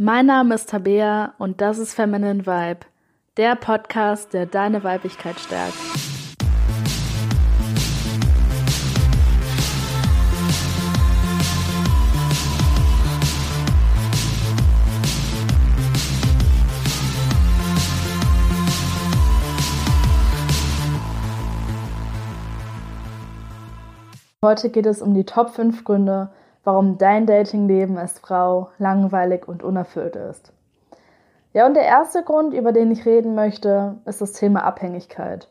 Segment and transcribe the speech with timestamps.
[0.00, 2.86] Mein Name ist Tabea und das ist Feminine Vibe,
[3.36, 5.74] der Podcast, der deine Weiblichkeit stärkt.
[24.44, 26.30] Heute geht es um die Top 5 Gründe,
[26.68, 30.52] warum dein Datingleben als Frau langweilig und unerfüllt ist.
[31.54, 35.48] Ja, und der erste Grund, über den ich reden möchte, ist das Thema Abhängigkeit.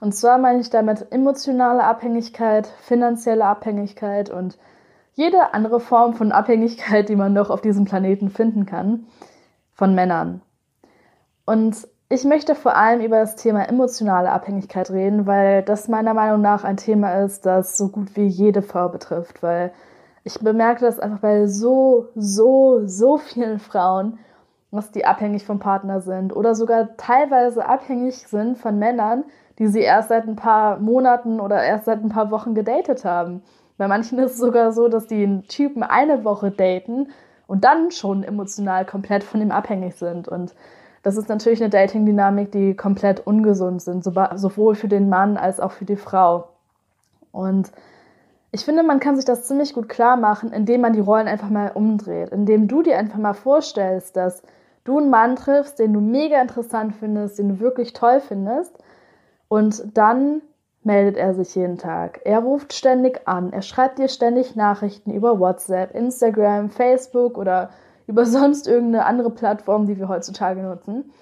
[0.00, 4.58] Und zwar meine ich damit emotionale Abhängigkeit, finanzielle Abhängigkeit und
[5.12, 9.06] jede andere Form von Abhängigkeit, die man doch auf diesem Planeten finden kann,
[9.72, 10.42] von Männern.
[11.46, 16.40] Und ich möchte vor allem über das Thema emotionale Abhängigkeit reden, weil das meiner Meinung
[16.40, 19.70] nach ein Thema ist, das so gut wie jede Frau betrifft, weil
[20.24, 24.18] ich bemerke das einfach bei so, so, so vielen Frauen,
[24.70, 29.24] dass die abhängig vom Partner sind oder sogar teilweise abhängig sind von Männern,
[29.58, 33.42] die sie erst seit ein paar Monaten oder erst seit ein paar Wochen gedatet haben.
[33.78, 37.08] Bei manchen ist es sogar so, dass die einen Typen eine Woche daten
[37.46, 40.28] und dann schon emotional komplett von ihm abhängig sind.
[40.28, 40.54] Und
[41.02, 45.72] das ist natürlich eine Dating-Dynamik, die komplett ungesund sind, sowohl für den Mann als auch
[45.72, 46.48] für die Frau.
[47.32, 47.72] Und
[48.52, 51.50] ich finde, man kann sich das ziemlich gut klar machen, indem man die Rollen einfach
[51.50, 54.42] mal umdreht, indem du dir einfach mal vorstellst, dass
[54.84, 58.76] du einen Mann triffst, den du mega interessant findest, den du wirklich toll findest
[59.48, 60.42] und dann
[60.82, 62.20] meldet er sich jeden Tag.
[62.24, 67.70] Er ruft ständig an, er schreibt dir ständig Nachrichten über WhatsApp, Instagram, Facebook oder
[68.06, 71.12] über sonst irgendeine andere Plattform, die wir heutzutage nutzen.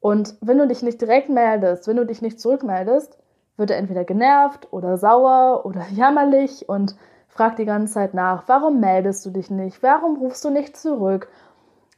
[0.00, 3.18] Und wenn du dich nicht direkt meldest, wenn du dich nicht zurückmeldest,
[3.56, 6.96] wird er entweder genervt oder sauer oder jammerlich und
[7.28, 9.82] fragt die ganze Zeit nach, warum meldest du dich nicht?
[9.82, 11.28] Warum rufst du nicht zurück?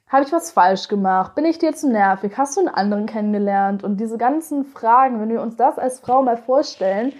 [0.08, 1.34] Habe ich was falsch gemacht?
[1.34, 2.32] Bin ich dir zu nervig?
[2.36, 3.84] Hast du einen anderen kennengelernt?
[3.84, 7.12] Und diese ganzen Fragen, wenn wir uns das als Frau mal vorstellen,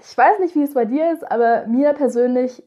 [0.00, 2.62] ich weiß nicht, wie es bei dir ist, aber mir persönlich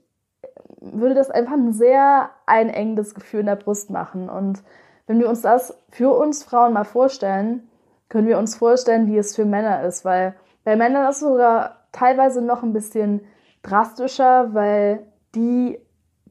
[0.80, 4.30] würde das einfach ein sehr einengendes Gefühl in der Brust machen.
[4.30, 4.64] Und
[5.08, 7.68] wenn wir uns das für uns Frauen mal vorstellen,
[8.10, 11.78] können wir uns vorstellen, wie es für Männer ist, weil bei Männern ist es sogar
[11.92, 13.22] teilweise noch ein bisschen
[13.64, 15.80] drastischer, weil die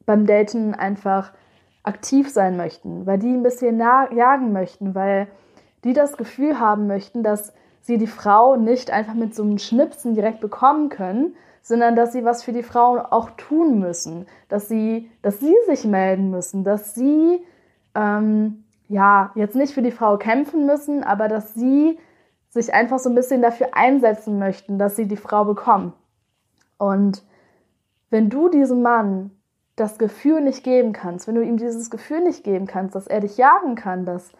[0.04, 1.32] beim Daten einfach
[1.82, 5.28] aktiv sein möchten, weil die ein bisschen jagen möchten, weil
[5.84, 10.14] die das Gefühl haben möchten, dass sie die Frau nicht einfach mit so einem Schnipsen
[10.14, 15.10] direkt bekommen können, sondern dass sie was für die Frau auch tun müssen, dass sie,
[15.22, 17.44] dass sie sich melden müssen, dass sie
[17.94, 21.98] ähm, ja, jetzt nicht für die Frau kämpfen müssen, aber dass sie
[22.48, 25.92] sich einfach so ein bisschen dafür einsetzen möchten, dass sie die Frau bekommen.
[26.78, 27.22] Und
[28.10, 29.30] wenn du diesem Mann
[29.74, 33.20] das Gefühl nicht geben kannst, wenn du ihm dieses Gefühl nicht geben kannst, dass er
[33.20, 34.32] dich jagen kann, dass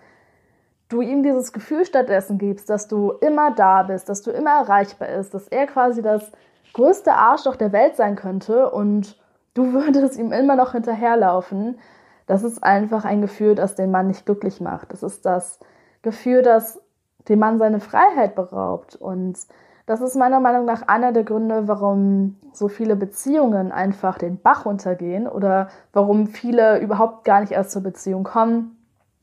[0.88, 5.08] du ihm dieses Gefühl stattdessen gibst, dass du immer da bist, dass du immer erreichbar
[5.16, 6.32] bist, dass er quasi das
[6.72, 9.18] größte Arschloch der Welt sein könnte und
[9.54, 11.78] du würdest ihm immer noch hinterherlaufen,
[12.26, 14.92] das ist einfach ein Gefühl, das den Mann nicht glücklich macht.
[14.92, 15.60] Das ist das
[16.02, 16.80] Gefühl, das
[17.28, 18.96] dem Mann seine Freiheit beraubt.
[18.96, 19.38] Und
[19.86, 24.66] das ist meiner Meinung nach einer der Gründe, warum so viele Beziehungen einfach den Bach
[24.66, 28.76] runtergehen oder warum viele überhaupt gar nicht erst zur Beziehung kommen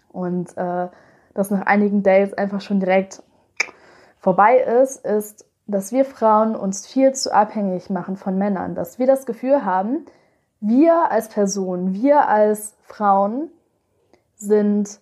[0.09, 0.87] und äh,
[1.33, 3.23] das nach einigen Dates einfach schon direkt
[4.19, 9.07] vorbei ist, ist, dass wir Frauen uns viel zu abhängig machen von Männern, dass wir
[9.07, 10.05] das Gefühl haben,
[10.65, 13.51] wir als Person, wir als Frauen
[14.35, 15.01] sind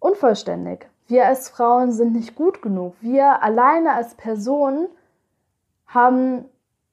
[0.00, 0.88] unvollständig.
[1.06, 2.96] Wir als Frauen sind nicht gut genug.
[3.00, 4.88] Wir alleine als Person
[5.86, 6.44] haben,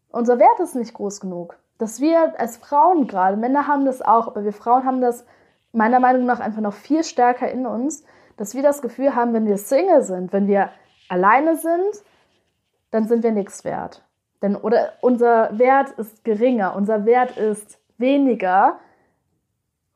[0.09, 1.57] unser Wert ist nicht groß genug.
[1.79, 5.25] Dass wir als Frauen gerade, Männer haben das auch, aber wir Frauen haben das
[5.71, 8.03] meiner Meinung nach einfach noch viel stärker in uns,
[8.35, 10.69] dass wir das Gefühl haben, wenn wir Single sind, wenn wir
[11.09, 12.03] alleine sind,
[12.91, 14.03] dann sind wir nichts wert.
[14.43, 18.79] Denn oder unser Wert ist geringer, unser Wert ist weniger,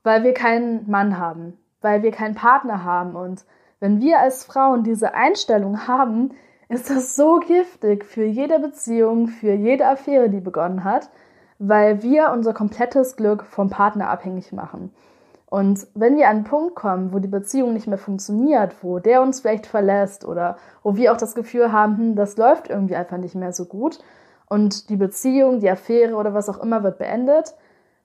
[0.04, 3.16] weil wir keinen Mann haben, weil wir keinen Partner haben.
[3.16, 3.46] Und
[3.80, 6.32] wenn wir als Frauen diese Einstellung haben,
[6.70, 11.10] ist das so giftig für jede Beziehung, für jede Affäre, die begonnen hat,
[11.60, 14.94] weil wir unser komplettes Glück vom Partner abhängig machen.
[15.48, 19.22] Und wenn wir an einen Punkt kommen, wo die Beziehung nicht mehr funktioniert, wo der
[19.22, 23.18] uns vielleicht verlässt oder wo wir auch das Gefühl haben, hm, das läuft irgendwie einfach
[23.18, 24.00] nicht mehr so gut
[24.52, 27.54] und die Beziehung, die Affäre oder was auch immer wird beendet,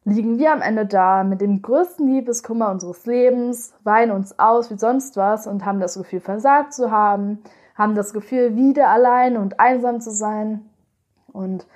[0.07, 4.79] liegen wir am Ende da mit dem größten Liebeskummer unseres Lebens, weinen uns aus wie
[4.79, 7.43] sonst was und haben das Gefühl, versagt zu haben,
[7.75, 10.65] haben das Gefühl, wieder allein und einsam zu sein.
[11.33, 11.67] Und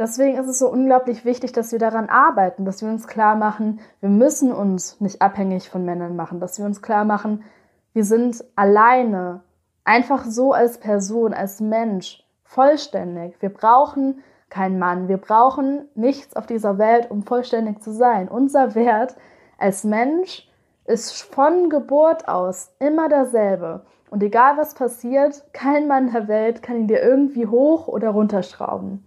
[0.00, 3.80] Deswegen ist es so unglaublich wichtig, dass wir daran arbeiten, dass wir uns klar machen,
[4.00, 7.44] wir müssen uns nicht abhängig von Männern machen, dass wir uns klar machen,
[7.92, 9.42] wir sind alleine,
[9.84, 13.36] einfach so als Person, als Mensch, vollständig.
[13.40, 18.28] Wir brauchen keinen Mann, wir brauchen nichts auf dieser Welt, um vollständig zu sein.
[18.28, 19.16] Unser Wert
[19.58, 20.48] als Mensch
[20.84, 23.86] ist von Geburt aus immer derselbe.
[24.10, 29.04] Und egal was passiert, kein Mann der Welt kann ihn dir irgendwie hoch oder runterschrauben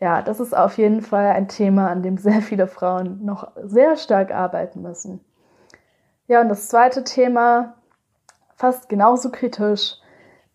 [0.00, 3.96] ja, das ist auf jeden Fall ein Thema, an dem sehr viele Frauen noch sehr
[3.96, 5.20] stark arbeiten müssen.
[6.28, 7.74] Ja, und das zweite Thema,
[8.54, 9.96] fast genauso kritisch,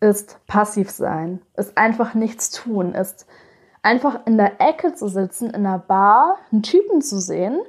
[0.00, 3.26] ist passiv sein, ist einfach nichts tun, ist
[3.84, 7.60] einfach in der Ecke zu sitzen, in einer Bar, einen Typen zu sehen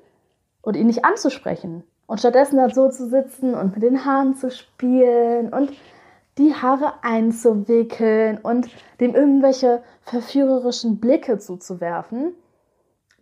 [0.62, 1.84] und ihn nicht anzusprechen.
[2.08, 5.72] Und stattdessen da so zu sitzen und mit den Haaren zu spielen und
[6.38, 8.70] die Haare einzuwickeln und
[9.00, 12.34] dem irgendwelche verführerischen Blicke zuzuwerfen,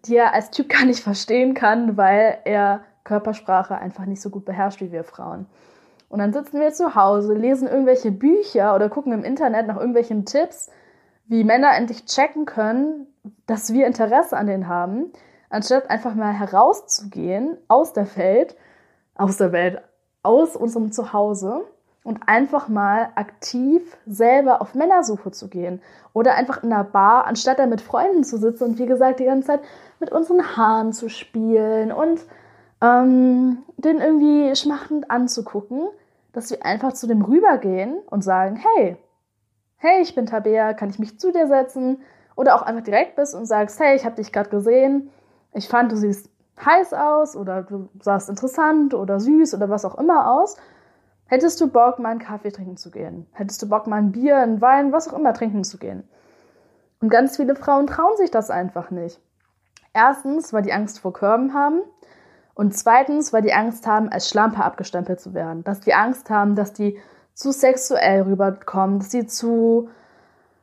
[0.06, 4.46] die er als Typ gar nicht verstehen kann, weil er Körpersprache einfach nicht so gut
[4.46, 5.46] beherrscht wie wir Frauen.
[6.10, 10.26] Und dann sitzen wir zu Hause, lesen irgendwelche Bücher oder gucken im Internet nach irgendwelchen
[10.26, 10.70] Tipps,
[11.26, 13.08] wie Männer endlich checken können,
[13.46, 15.12] dass wir Interesse an denen haben,
[15.50, 18.56] anstatt einfach mal herauszugehen aus der Welt,
[19.16, 19.82] aus der Welt,
[20.24, 21.66] aus unserem Zuhause
[22.04, 25.82] und einfach mal aktiv selber auf Männersuche zu gehen.
[26.12, 29.26] Oder einfach in einer Bar, anstatt da mit Freunden zu sitzen und wie gesagt die
[29.26, 29.62] ganze Zeit
[30.00, 32.22] mit unseren Haaren zu spielen und
[32.82, 35.88] ähm, den irgendwie schmachtend anzugucken,
[36.34, 38.98] dass wir einfach zu dem rübergehen und sagen, hey,
[39.84, 42.02] hey, ich bin Tabea, kann ich mich zu dir setzen?
[42.36, 45.12] Oder auch einfach direkt bist und sagst, hey, ich habe dich gerade gesehen,
[45.54, 46.30] ich fand, du siehst
[46.66, 50.58] heiß aus oder du sahst interessant oder süß oder was auch immer aus
[51.34, 53.26] Hättest du Bock, mal einen Kaffee trinken zu gehen?
[53.32, 56.08] Hättest du Bock, mal ein Bier, ein Wein, was auch immer trinken zu gehen?
[57.02, 59.20] Und ganz viele Frauen trauen sich das einfach nicht.
[59.94, 61.82] Erstens, weil die Angst vor Körben haben.
[62.54, 65.64] Und zweitens, weil die Angst haben, als Schlampe abgestempelt zu werden.
[65.64, 67.00] Dass die Angst haben, dass die
[67.34, 69.90] zu sexuell rüberkommen, dass sie zu,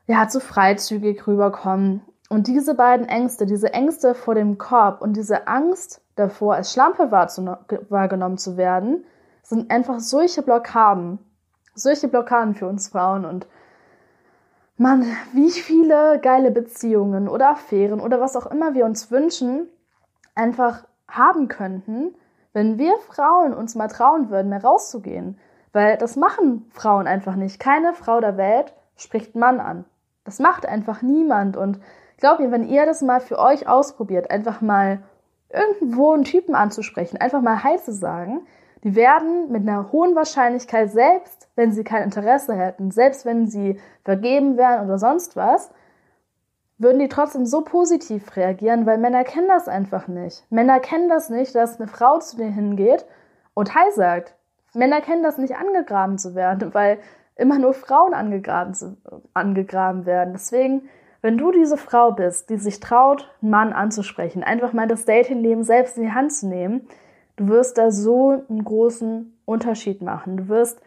[0.06, 2.02] ja, zu freizügig rüberkommen.
[2.28, 7.10] Und diese beiden Ängste, diese Ängste vor dem Korb und diese Angst davor, als Schlampe
[7.10, 9.04] wahrgenommen zu werden,
[9.42, 11.18] sind einfach solche Blockaden,
[11.74, 13.46] solche Blockaden für uns Frauen und
[14.76, 19.68] Mann, wie viele geile Beziehungen oder Affären oder was auch immer wir uns wünschen,
[20.34, 22.14] einfach haben könnten,
[22.52, 25.38] wenn wir Frauen uns mal trauen würden, mehr rauszugehen.
[25.72, 27.60] Weil das machen Frauen einfach nicht.
[27.60, 29.84] Keine Frau der Welt spricht Mann an.
[30.24, 31.56] Das macht einfach niemand.
[31.56, 31.80] Und
[32.18, 35.02] glaubt mir, wenn ihr das mal für euch ausprobiert, einfach mal
[35.52, 38.46] irgendwo einen Typen anzusprechen, einfach mal Hi zu sagen,
[38.84, 43.78] die werden mit einer hohen Wahrscheinlichkeit, selbst wenn sie kein Interesse hätten, selbst wenn sie
[44.04, 45.70] vergeben wären oder sonst was,
[46.78, 50.46] würden die trotzdem so positiv reagieren, weil Männer kennen das einfach nicht.
[50.50, 53.04] Männer kennen das nicht, dass eine Frau zu denen hingeht
[53.52, 54.34] und Hi sagt.
[54.74, 56.98] Männer kennen das nicht, angegraben zu werden, weil
[57.36, 58.96] immer nur Frauen angegraben, zu,
[59.34, 60.34] angegraben werden.
[60.34, 60.88] Deswegen,
[61.22, 65.64] wenn du diese Frau bist, die sich traut, einen Mann anzusprechen, einfach mal das Datingleben
[65.64, 66.88] selbst in die Hand zu nehmen,
[67.40, 70.36] Du wirst da so einen großen Unterschied machen.
[70.36, 70.82] Du wirst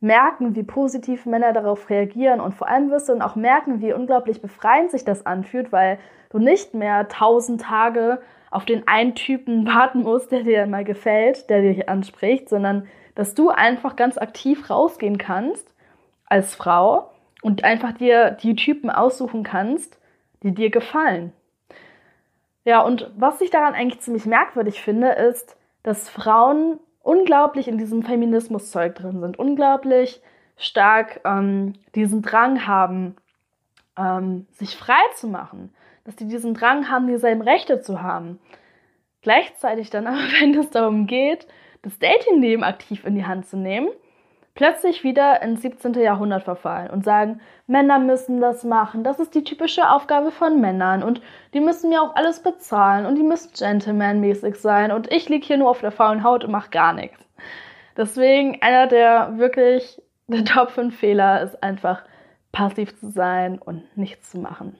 [0.00, 3.92] merken, wie positiv Männer darauf reagieren und vor allem wirst du dann auch merken, wie
[3.92, 5.98] unglaublich befreiend sich das anfühlt, weil
[6.30, 11.50] du nicht mehr tausend Tage auf den einen Typen warten musst, der dir mal gefällt,
[11.50, 12.86] der dich anspricht, sondern
[13.18, 15.74] dass du einfach ganz aktiv rausgehen kannst
[16.26, 17.10] als Frau
[17.42, 19.98] und einfach dir die Typen aussuchen kannst,
[20.44, 21.32] die dir gefallen.
[22.62, 28.04] Ja, und was ich daran eigentlich ziemlich merkwürdig finde, ist, dass Frauen unglaublich in diesem
[28.04, 30.22] Feminismuszeug drin sind, unglaublich
[30.56, 33.16] stark ähm, diesen Drang haben,
[33.96, 38.38] ähm, sich frei zu machen, dass die diesen Drang haben, dieselben Rechte zu haben.
[39.22, 41.48] Gleichzeitig dann aber, wenn es darum geht,
[41.88, 43.88] das Datingleben aktiv in die Hand zu nehmen,
[44.54, 45.94] plötzlich wieder ins 17.
[45.94, 51.02] Jahrhundert verfallen und sagen, Männer müssen das machen, das ist die typische Aufgabe von Männern
[51.02, 51.22] und
[51.54, 55.56] die müssen mir auch alles bezahlen und die müssen gentlemanmäßig sein und ich liege hier
[55.56, 57.18] nur auf der faulen Haut und mache gar nichts.
[57.96, 62.02] Deswegen einer der wirklich der Top 5 Fehler ist einfach
[62.52, 64.76] passiv zu sein und nichts zu machen.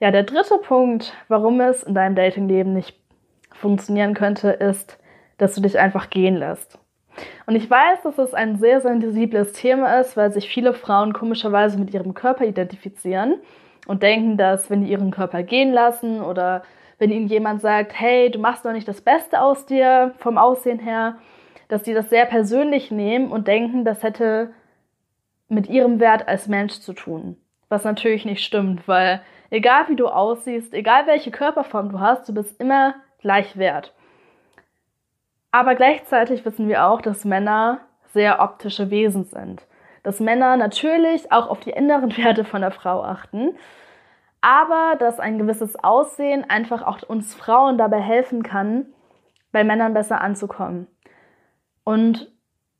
[0.00, 2.98] Ja, der dritte Punkt, warum es in deinem Datingleben nicht
[3.52, 4.98] funktionieren könnte, ist,
[5.38, 6.78] dass du dich einfach gehen lässt.
[7.46, 11.78] Und ich weiß, dass es ein sehr sensibles Thema ist, weil sich viele Frauen komischerweise
[11.78, 13.36] mit ihrem Körper identifizieren
[13.86, 16.62] und denken, dass wenn die ihren Körper gehen lassen oder
[16.98, 20.78] wenn ihnen jemand sagt, hey, du machst noch nicht das Beste aus dir vom Aussehen
[20.78, 21.16] her,
[21.68, 24.52] dass die das sehr persönlich nehmen und denken, das hätte
[25.48, 27.36] mit ihrem Wert als Mensch zu tun.
[27.68, 29.20] Was natürlich nicht stimmt, weil
[29.54, 33.94] Egal wie du aussiehst, egal welche Körperform du hast, du bist immer gleich wert.
[35.54, 37.78] Aber gleichzeitig wissen wir auch, dass Männer
[38.12, 39.64] sehr optische Wesen sind.
[40.02, 43.56] Dass Männer natürlich auch auf die inneren Werte von der Frau achten,
[44.40, 48.86] aber dass ein gewisses Aussehen einfach auch uns Frauen dabei helfen kann,
[49.52, 50.88] bei Männern besser anzukommen.
[51.84, 52.32] Und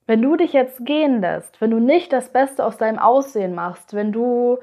[0.08, 3.94] wenn du dich jetzt gehen lässt, wenn du nicht das Beste aus deinem Aussehen machst,
[3.94, 4.58] wenn du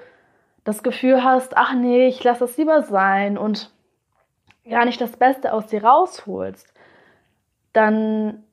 [0.65, 3.72] das Gefühl hast, ach nee, ich lasse es lieber sein und
[4.70, 6.70] gar nicht das Beste aus dir rausholst,
[7.73, 8.43] dann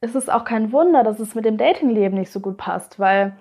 [0.00, 3.36] ist es auch kein Wunder, dass es mit dem Datingleben nicht so gut passt, weil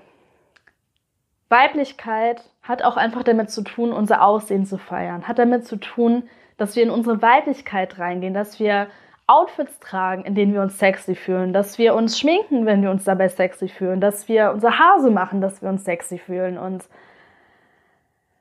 [1.50, 6.24] Weiblichkeit hat auch einfach damit zu tun, unser Aussehen zu feiern, hat damit zu tun,
[6.58, 8.88] dass wir in unsere Weiblichkeit reingehen, dass wir
[9.28, 13.04] Outfits tragen, in denen wir uns sexy fühlen, dass wir uns schminken, wenn wir uns
[13.04, 16.58] dabei sexy fühlen, dass wir unser Haar so machen, dass wir uns sexy fühlen.
[16.58, 16.86] Und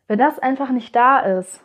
[0.07, 1.61] wenn das einfach nicht da ist,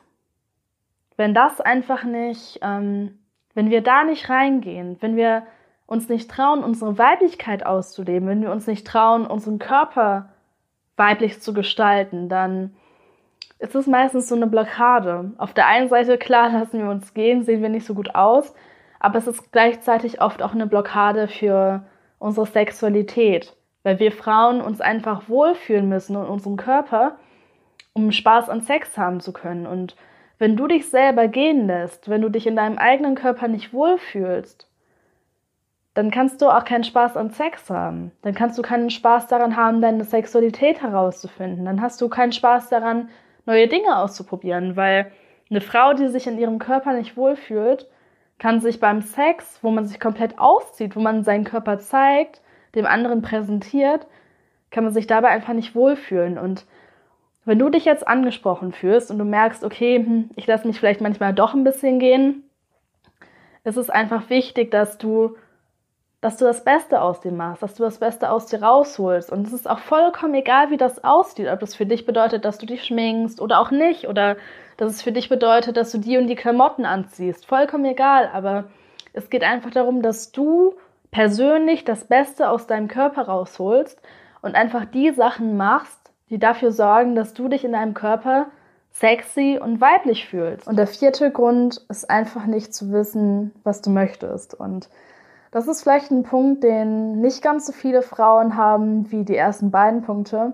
[1.17, 3.19] wenn das einfach nicht, ähm,
[3.53, 5.43] wenn wir da nicht reingehen, wenn wir
[5.85, 10.29] uns nicht trauen, unsere Weiblichkeit auszuleben, wenn wir uns nicht trauen, unseren Körper
[10.95, 12.73] weiblich zu gestalten, dann
[13.59, 15.31] ist es meistens so eine Blockade.
[15.37, 18.53] Auf der einen Seite, klar, lassen wir uns gehen, sehen wir nicht so gut aus,
[18.99, 21.83] aber es ist gleichzeitig oft auch eine Blockade für
[22.19, 27.17] unsere Sexualität, weil wir Frauen uns einfach wohlfühlen müssen in unserem Körper,
[27.93, 29.65] um Spaß an Sex haben zu können.
[29.65, 29.95] Und
[30.41, 34.67] wenn du dich selber gehen lässt, wenn du dich in deinem eigenen Körper nicht wohlfühlst,
[35.93, 38.11] dann kannst du auch keinen Spaß an Sex haben.
[38.23, 41.65] Dann kannst du keinen Spaß daran haben, deine Sexualität herauszufinden.
[41.65, 43.09] Dann hast du keinen Spaß daran,
[43.45, 45.11] neue Dinge auszuprobieren, weil
[45.51, 47.87] eine Frau, die sich in ihrem Körper nicht wohlfühlt,
[48.39, 52.41] kann sich beim Sex, wo man sich komplett auszieht, wo man seinen Körper zeigt,
[52.73, 54.07] dem anderen präsentiert,
[54.71, 56.39] kann man sich dabei einfach nicht wohlfühlen.
[56.39, 56.65] Und
[57.51, 61.01] wenn du dich jetzt angesprochen fühlst und du merkst, okay, hm, ich lasse mich vielleicht
[61.01, 62.49] manchmal doch ein bisschen gehen,
[63.65, 65.35] ist es einfach wichtig, dass du,
[66.21, 69.29] dass du das Beste aus dir machst, dass du das Beste aus dir rausholst.
[69.29, 72.57] Und es ist auch vollkommen egal, wie das aussieht, ob das für dich bedeutet, dass
[72.57, 74.37] du dich schminkst oder auch nicht oder
[74.77, 77.45] dass es für dich bedeutet, dass du die und die Klamotten anziehst.
[77.45, 78.63] Vollkommen egal, aber
[79.11, 80.75] es geht einfach darum, dass du
[81.11, 84.01] persönlich das Beste aus deinem Körper rausholst
[84.41, 86.00] und einfach die Sachen machst,
[86.31, 88.47] die dafür sorgen, dass du dich in deinem Körper
[88.91, 90.67] sexy und weiblich fühlst.
[90.67, 94.53] Und der vierte Grund ist einfach nicht zu wissen, was du möchtest.
[94.53, 94.89] Und
[95.51, 99.71] das ist vielleicht ein Punkt, den nicht ganz so viele Frauen haben wie die ersten
[99.71, 100.53] beiden Punkte.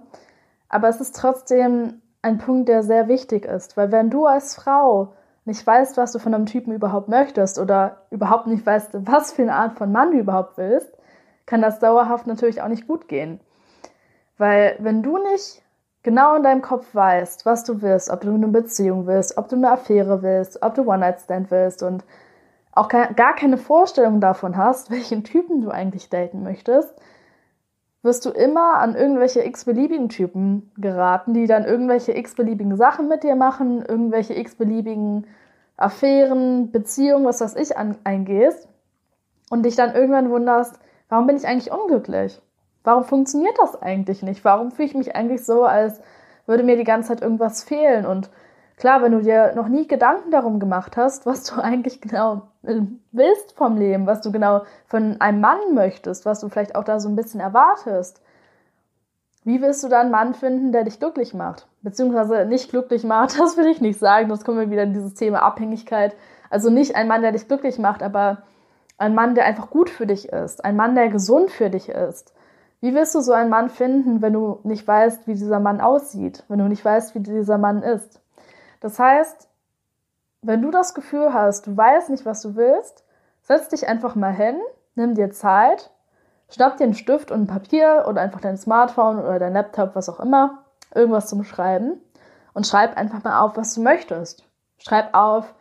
[0.68, 5.14] Aber es ist trotzdem ein Punkt, der sehr wichtig ist, weil wenn du als Frau
[5.46, 9.44] nicht weißt, was du von einem Typen überhaupt möchtest oder überhaupt nicht weißt, was für
[9.44, 10.92] eine Art von Mann du überhaupt willst,
[11.46, 13.40] kann das dauerhaft natürlich auch nicht gut gehen.
[14.38, 15.62] Weil wenn du nicht
[16.08, 19.58] genau in deinem Kopf weißt, was du willst, ob du eine Beziehung willst, ob du
[19.58, 22.06] eine Affäre willst, ob du One-Night-Stand willst und
[22.72, 26.94] auch gar keine Vorstellung davon hast, welchen Typen du eigentlich daten möchtest,
[28.04, 33.36] wirst du immer an irgendwelche x-beliebigen Typen geraten, die dann irgendwelche x-beliebigen Sachen mit dir
[33.36, 35.28] machen, irgendwelche x-beliebigen
[35.76, 38.70] Affären, Beziehungen, was weiß ich, an, eingehst
[39.50, 42.42] und dich dann irgendwann wunderst, warum bin ich eigentlich unglücklich?
[42.88, 44.46] Warum funktioniert das eigentlich nicht?
[44.46, 46.02] Warum fühle ich mich eigentlich so, als
[46.46, 48.06] würde mir die ganze Zeit irgendwas fehlen?
[48.06, 48.30] Und
[48.78, 52.44] Klar, wenn du dir noch nie Gedanken darum gemacht hast, was du eigentlich genau
[53.12, 57.00] willst vom Leben, was du genau von einem Mann möchtest, was du vielleicht auch da
[57.00, 58.22] so ein bisschen erwartest,
[59.44, 61.68] wie willst du dann einen Mann finden, der dich glücklich macht?
[61.82, 65.16] Beziehungsweise nicht glücklich macht, das will ich nicht sagen, das kommen wir wieder in dieses
[65.16, 66.16] Thema Abhängigkeit.
[66.50, 68.44] Also nicht ein Mann, der dich glücklich macht, aber
[69.00, 72.34] ein Mann, der einfach gut für dich ist, ein Mann, der gesund für dich ist.
[72.80, 76.44] Wie willst du so einen Mann finden, wenn du nicht weißt, wie dieser Mann aussieht,
[76.48, 78.22] wenn du nicht weißt, wie dieser Mann ist?
[78.80, 79.50] Das heißt,
[80.44, 83.04] wenn du das Gefühl hast, du weißt nicht, was du willst,
[83.42, 84.58] setz dich einfach mal hin,
[84.96, 85.92] nimm dir Zeit,
[86.50, 90.10] schnapp dir einen Stift und ein Papier oder einfach dein Smartphone oder dein Laptop, was
[90.10, 90.60] auch immer,
[90.94, 92.00] irgendwas zum Schreiben
[92.54, 94.44] und schreib einfach mal auf, was du möchtest.
[94.78, 95.54] Schreib auf,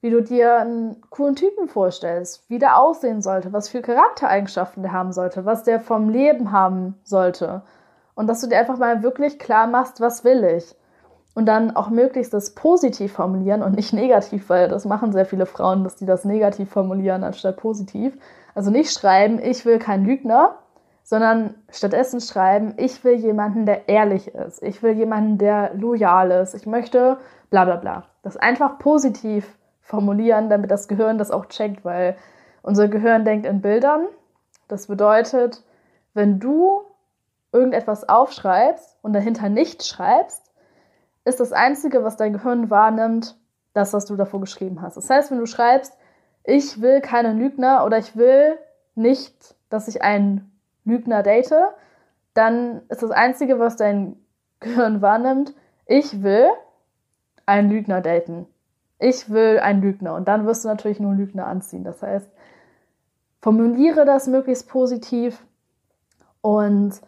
[0.00, 4.92] wie du dir einen coolen Typen vorstellst, wie der aussehen sollte, was für Charaktereigenschaften der
[4.92, 7.62] haben sollte, was der vom Leben haben sollte.
[8.14, 10.74] Und dass du dir einfach mal wirklich klar machst, was will ich
[11.34, 15.46] und dann auch möglichst das positiv formulieren und nicht negativ, weil das machen sehr viele
[15.46, 18.18] Frauen, dass die das negativ formulieren anstatt positiv.
[18.54, 20.56] Also nicht schreiben, ich will kein Lügner,
[21.02, 24.62] sondern stattdessen schreiben, ich will jemanden, der ehrlich ist.
[24.62, 26.54] Ich will jemanden, der loyal ist.
[26.54, 27.18] Ich möchte
[27.50, 28.04] bla bla bla.
[28.22, 29.56] Das einfach positiv
[29.90, 32.16] formulieren, damit das Gehirn das auch checkt, weil
[32.62, 34.06] unser Gehirn denkt in Bildern.
[34.68, 35.62] Das bedeutet,
[36.14, 36.82] wenn du
[37.52, 40.52] irgendetwas aufschreibst und dahinter nicht schreibst,
[41.24, 43.36] ist das Einzige, was dein Gehirn wahrnimmt,
[43.74, 44.96] das, was du davor geschrieben hast.
[44.96, 45.96] Das heißt, wenn du schreibst,
[46.44, 48.58] ich will keinen Lügner oder ich will
[48.94, 50.50] nicht, dass ich einen
[50.84, 51.54] Lügner date,
[52.34, 54.16] dann ist das Einzige, was dein
[54.60, 55.54] Gehirn wahrnimmt,
[55.86, 56.48] ich will
[57.46, 58.46] einen Lügner daten.
[59.00, 60.14] Ich will einen Lügner.
[60.14, 61.84] Und dann wirst du natürlich nur einen Lügner anziehen.
[61.84, 62.30] Das heißt,
[63.40, 65.42] formuliere das möglichst positiv
[66.42, 67.00] und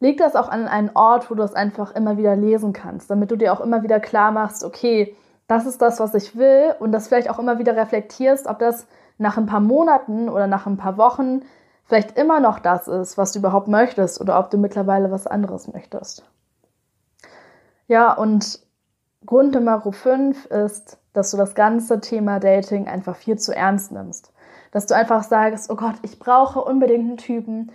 [0.00, 3.30] leg das auch an einen Ort, wo du es einfach immer wieder lesen kannst, damit
[3.30, 6.92] du dir auch immer wieder klar machst, okay, das ist das, was ich will und
[6.92, 8.86] das vielleicht auch immer wieder reflektierst, ob das
[9.16, 11.42] nach ein paar Monaten oder nach ein paar Wochen
[11.84, 15.72] vielleicht immer noch das ist, was du überhaupt möchtest oder ob du mittlerweile was anderes
[15.72, 16.24] möchtest.
[17.86, 18.60] Ja, und
[19.26, 24.32] Grund Nummer 5 ist, dass du das ganze Thema Dating einfach viel zu ernst nimmst.
[24.70, 27.72] Dass du einfach sagst, oh Gott, ich brauche unbedingt einen Typen.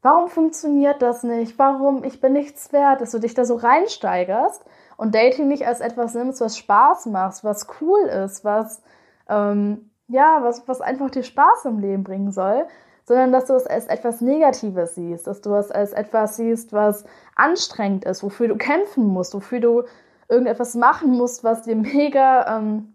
[0.00, 1.58] Warum funktioniert das nicht?
[1.58, 2.04] Warum?
[2.04, 4.64] Ich bin nichts wert, dass du dich da so reinsteigerst
[4.96, 8.82] und Dating nicht als etwas nimmst, was Spaß macht, was cool ist, was,
[9.28, 12.66] ähm, ja, was, was einfach dir Spaß im Leben bringen soll,
[13.04, 17.04] sondern dass du es als etwas Negatives siehst, dass du es als etwas siehst, was
[17.36, 19.82] anstrengend ist, wofür du kämpfen musst, wofür du
[20.28, 22.94] irgendetwas machen musst, was dir mega, ähm,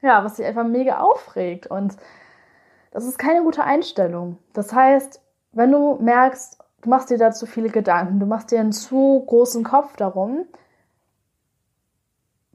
[0.00, 1.66] ja, was dich einfach mega aufregt.
[1.66, 1.96] Und
[2.90, 4.38] das ist keine gute Einstellung.
[4.52, 5.20] Das heißt,
[5.52, 9.24] wenn du merkst, du machst dir da zu viele Gedanken, du machst dir einen zu
[9.26, 10.46] großen Kopf darum,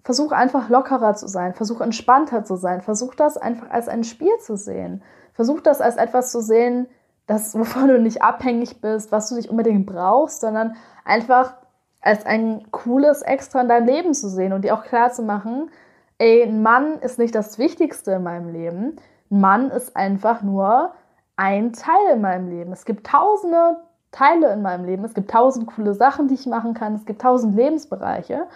[0.04, 4.38] versuch einfach lockerer zu sein, versuch entspannter zu sein, versuch das einfach als ein Spiel
[4.40, 5.04] zu sehen.
[5.34, 6.88] Versuch das als etwas zu sehen,
[7.28, 11.54] das, wovon du nicht abhängig bist, was du nicht unbedingt brauchst, sondern einfach
[12.01, 15.70] als ein cooles Extra in deinem Leben zu sehen und dir auch klar zu machen,
[16.18, 18.96] ey, ein Mann ist nicht das Wichtigste in meinem Leben.
[19.32, 20.94] Ein Mann ist einfach nur
[21.36, 22.72] ein Teil in meinem Leben.
[22.72, 23.77] Es gibt tausende
[24.12, 25.06] Teile in meinem Leben.
[25.06, 26.96] Es gibt tausend coole Sachen, die ich machen kann.
[26.96, 28.48] Es gibt tausend Lebensbereiche.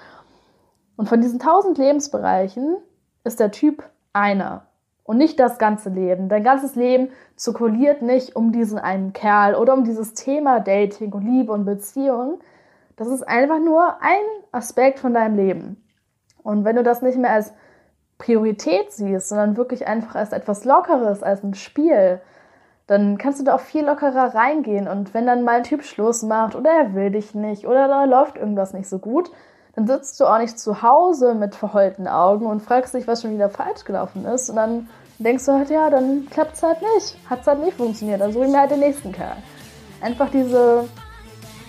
[0.95, 2.77] Und von diesen tausend Lebensbereichen
[3.23, 3.83] ist der Typ
[4.13, 4.67] einer
[5.03, 6.29] und nicht das ganze Leben.
[6.29, 11.25] Dein ganzes Leben zirkuliert nicht um diesen einen Kerl oder um dieses Thema Dating und
[11.25, 12.39] Liebe und Beziehung.
[12.95, 15.83] Das ist einfach nur ein Aspekt von deinem Leben.
[16.43, 17.53] Und wenn du das nicht mehr als
[18.17, 22.21] Priorität siehst, sondern wirklich einfach als etwas Lockeres, als ein Spiel,
[22.87, 24.87] dann kannst du da auch viel lockerer reingehen.
[24.87, 28.03] Und wenn dann mal ein Typ Schluss macht oder er will dich nicht oder da
[28.03, 29.31] läuft irgendwas nicht so gut,
[29.75, 33.33] dann sitzt du auch nicht zu Hause mit verheulten Augen und fragst dich, was schon
[33.33, 34.49] wieder falsch gelaufen ist.
[34.49, 37.17] Und dann denkst du halt, ja, dann klappt es halt nicht.
[37.29, 38.21] Hat es halt nicht funktioniert.
[38.21, 39.37] Dann suche ich mir halt den nächsten Kerl.
[40.01, 40.85] Einfach diese,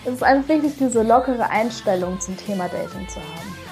[0.05, 3.64] es ist einfach wichtig, diese lockere Einstellung zum Thema Dating zu haben.